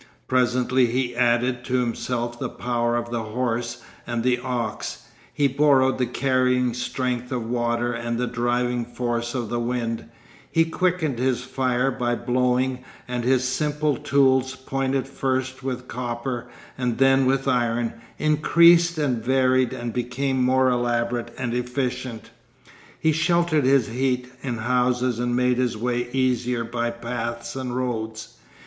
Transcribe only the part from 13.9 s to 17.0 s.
tools, pointed first with copper and